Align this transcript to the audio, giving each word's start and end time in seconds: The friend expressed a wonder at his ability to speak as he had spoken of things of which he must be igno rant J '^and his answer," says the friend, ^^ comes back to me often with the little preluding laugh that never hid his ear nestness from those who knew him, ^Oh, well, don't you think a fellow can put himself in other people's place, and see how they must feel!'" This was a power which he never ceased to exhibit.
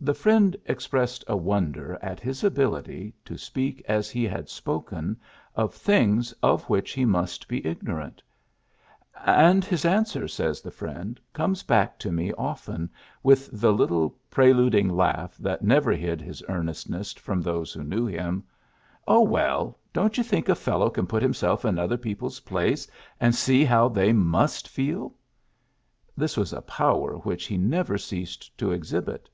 The 0.00 0.12
friend 0.12 0.54
expressed 0.66 1.24
a 1.28 1.34
wonder 1.34 1.98
at 2.02 2.20
his 2.20 2.44
ability 2.44 3.14
to 3.24 3.38
speak 3.38 3.82
as 3.88 4.10
he 4.10 4.24
had 4.24 4.50
spoken 4.50 5.18
of 5.56 5.72
things 5.72 6.30
of 6.42 6.62
which 6.68 6.92
he 6.92 7.06
must 7.06 7.48
be 7.48 7.62
igno 7.62 7.96
rant 7.96 8.22
J 9.14 9.18
'^and 9.30 9.64
his 9.64 9.86
answer," 9.86 10.28
says 10.28 10.60
the 10.60 10.70
friend, 10.70 11.18
^^ 11.30 11.32
comes 11.32 11.62
back 11.62 11.98
to 12.00 12.12
me 12.12 12.34
often 12.34 12.90
with 13.22 13.48
the 13.58 13.72
little 13.72 14.14
preluding 14.28 14.90
laugh 14.90 15.38
that 15.38 15.64
never 15.64 15.92
hid 15.92 16.20
his 16.20 16.42
ear 16.50 16.60
nestness 16.62 17.18
from 17.18 17.40
those 17.40 17.72
who 17.72 17.82
knew 17.82 18.04
him, 18.04 18.44
^Oh, 19.08 19.26
well, 19.26 19.78
don't 19.94 20.18
you 20.18 20.22
think 20.22 20.50
a 20.50 20.54
fellow 20.54 20.90
can 20.90 21.06
put 21.06 21.22
himself 21.22 21.64
in 21.64 21.78
other 21.78 21.96
people's 21.96 22.40
place, 22.40 22.86
and 23.20 23.34
see 23.34 23.64
how 23.64 23.88
they 23.88 24.12
must 24.12 24.68
feel!'" 24.68 25.14
This 26.14 26.36
was 26.36 26.52
a 26.52 26.60
power 26.60 27.14
which 27.16 27.46
he 27.46 27.56
never 27.56 27.96
ceased 27.96 28.58
to 28.58 28.70
exhibit. 28.70 29.30